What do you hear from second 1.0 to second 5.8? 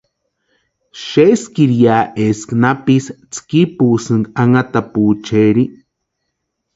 Xeskiri ya eska napisï tskipusïnka anhatapuecheri.